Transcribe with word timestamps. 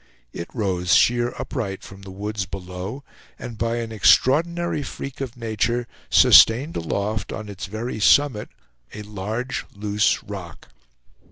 It 0.33 0.47
rose 0.51 0.95
sheer 0.95 1.27
upright 1.37 1.83
from 1.83 2.01
the 2.01 2.09
woods 2.09 2.47
below, 2.47 3.03
and 3.37 3.55
by 3.55 3.75
an 3.75 3.91
extraordinary 3.91 4.81
freak 4.81 5.21
of 5.21 5.37
nature 5.37 5.85
sustained 6.09 6.75
aloft 6.75 7.31
on 7.31 7.47
its 7.47 7.67
very 7.67 7.99
summit 7.99 8.49
a 8.95 9.03
large 9.03 9.63
loose 9.75 10.23
rock. 10.23 10.69